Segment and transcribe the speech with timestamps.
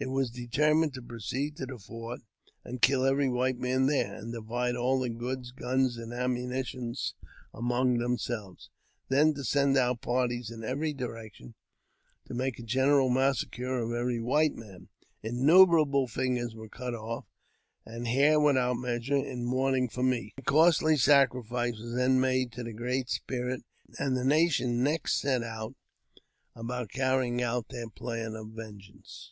[0.00, 2.22] It was decided to proceed to the fort
[2.64, 6.96] and kill every white man there, and divide all the goods, guns, a: ammunition
[7.54, 8.70] among themselves;
[9.08, 11.54] then to send out parties in eve; direction,
[12.28, 14.88] and make a general massacre of every white m
[15.22, 17.26] Innumerable fingers were cut off,
[17.86, 22.64] and hair without measure, in' mourning for me; a costly sacrifice was then made to
[22.72, 23.62] Great Spirit,
[23.96, 25.42] and the nation next set
[26.56, 29.26] about carrying out tl plans of vengeance.